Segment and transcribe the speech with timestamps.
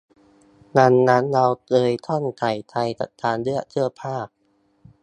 [0.77, 4.17] ดังนั้นเราเลยต้องใส่ใจกับการเลือกเสื้อผ้า